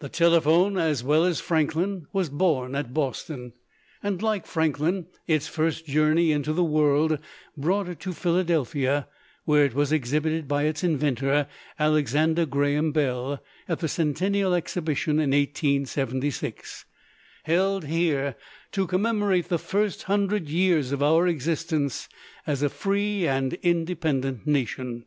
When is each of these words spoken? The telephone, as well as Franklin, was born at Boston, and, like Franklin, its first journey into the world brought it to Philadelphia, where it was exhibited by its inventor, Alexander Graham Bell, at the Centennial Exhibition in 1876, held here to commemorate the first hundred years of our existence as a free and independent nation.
The 0.00 0.08
telephone, 0.08 0.76
as 0.76 1.04
well 1.04 1.22
as 1.24 1.38
Franklin, 1.38 2.08
was 2.12 2.28
born 2.28 2.74
at 2.74 2.92
Boston, 2.92 3.52
and, 4.02 4.20
like 4.20 4.46
Franklin, 4.48 5.06
its 5.28 5.46
first 5.46 5.86
journey 5.86 6.32
into 6.32 6.52
the 6.52 6.64
world 6.64 7.20
brought 7.56 7.88
it 7.88 8.00
to 8.00 8.12
Philadelphia, 8.12 9.06
where 9.44 9.64
it 9.64 9.72
was 9.72 9.92
exhibited 9.92 10.48
by 10.48 10.64
its 10.64 10.82
inventor, 10.82 11.46
Alexander 11.78 12.46
Graham 12.46 12.90
Bell, 12.90 13.38
at 13.68 13.78
the 13.78 13.86
Centennial 13.86 14.54
Exhibition 14.54 15.20
in 15.20 15.30
1876, 15.30 16.84
held 17.44 17.84
here 17.84 18.34
to 18.72 18.88
commemorate 18.88 19.50
the 19.50 19.58
first 19.60 20.02
hundred 20.10 20.48
years 20.48 20.90
of 20.90 21.00
our 21.00 21.28
existence 21.28 22.08
as 22.44 22.60
a 22.60 22.68
free 22.68 23.28
and 23.28 23.52
independent 23.62 24.48
nation. 24.48 25.04